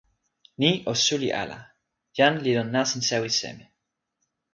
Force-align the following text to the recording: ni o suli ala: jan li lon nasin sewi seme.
ni 0.61 0.69
o 0.91 0.93
suli 1.05 1.29
ala: 1.43 1.59
jan 2.17 2.33
li 2.43 2.51
lon 2.57 2.69
nasin 2.75 3.01
sewi 3.09 3.29
seme. 3.39 3.65